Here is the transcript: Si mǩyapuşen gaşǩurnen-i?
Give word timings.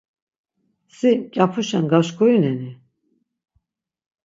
Si 0.97 1.09
mǩyapuşen 1.19 1.85
gaşǩurnen-i? 1.91 2.71